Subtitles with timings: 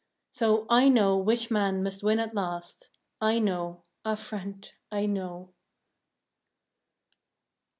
[0.31, 2.89] So, I know which man must win at last,
[3.21, 3.83] I know!
[4.03, 5.53] Ah, Friend, I know!